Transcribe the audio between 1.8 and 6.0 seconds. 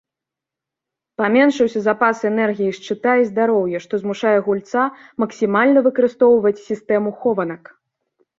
запас энергіі шчыта і здароўя, што змушае гульца максімальна